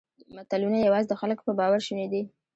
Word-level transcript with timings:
ملتونه 0.35 0.77
یواځې 0.81 1.07
د 1.09 1.13
خلکو 1.21 1.41
په 1.47 1.53
باور 1.59 1.79
شوني 1.87 2.07
دي. 2.11 2.21